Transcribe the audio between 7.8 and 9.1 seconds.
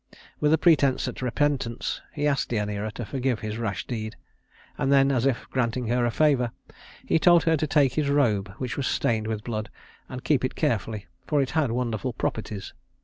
his robe which was